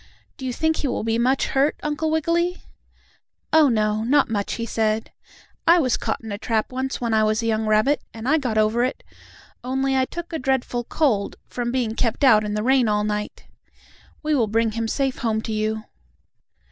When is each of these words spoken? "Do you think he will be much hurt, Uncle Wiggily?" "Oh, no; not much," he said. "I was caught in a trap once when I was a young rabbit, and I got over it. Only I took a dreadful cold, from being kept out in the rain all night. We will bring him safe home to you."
"Do 0.35 0.47
you 0.47 0.51
think 0.51 0.77
he 0.77 0.87
will 0.87 1.03
be 1.03 1.19
much 1.19 1.49
hurt, 1.49 1.79
Uncle 1.83 2.09
Wiggily?" 2.09 2.63
"Oh, 3.53 3.69
no; 3.69 4.03
not 4.03 4.31
much," 4.31 4.53
he 4.53 4.65
said. 4.65 5.11
"I 5.67 5.77
was 5.77 5.95
caught 5.95 6.21
in 6.21 6.31
a 6.31 6.39
trap 6.39 6.71
once 6.71 6.99
when 6.99 7.13
I 7.13 7.23
was 7.23 7.43
a 7.43 7.45
young 7.45 7.67
rabbit, 7.67 8.01
and 8.11 8.27
I 8.27 8.39
got 8.39 8.57
over 8.57 8.83
it. 8.83 9.03
Only 9.63 9.95
I 9.95 10.05
took 10.05 10.33
a 10.33 10.39
dreadful 10.39 10.85
cold, 10.85 11.35
from 11.45 11.71
being 11.71 11.93
kept 11.93 12.23
out 12.23 12.43
in 12.43 12.55
the 12.55 12.63
rain 12.63 12.87
all 12.87 13.03
night. 13.03 13.43
We 14.23 14.33
will 14.33 14.47
bring 14.47 14.71
him 14.71 14.87
safe 14.87 15.19
home 15.19 15.39
to 15.43 15.51
you." 15.53 15.83